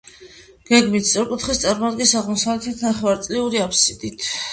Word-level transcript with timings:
გეგმით 0.69 1.07
სწორკუთხედს 1.09 1.61
წარმოადგენს, 1.65 2.13
აღმოსავლეთით 2.21 2.81
ნახევარწრიული 2.87 3.63
აბსიდით. 3.67 4.27